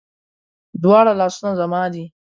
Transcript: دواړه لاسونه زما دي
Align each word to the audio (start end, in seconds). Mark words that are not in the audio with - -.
دواړه 0.83 1.11
لاسونه 1.19 1.51
زما 1.59 1.83
دي 1.93 2.05